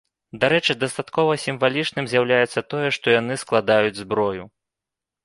[0.43, 4.43] Дарэчы, дастаткова сімвалічным з'яўляецца тое, што яны складаюць зброю.